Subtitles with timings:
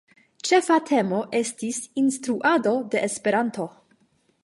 [0.47, 3.73] Ĉefa temo estis "Instruado de Esperanto".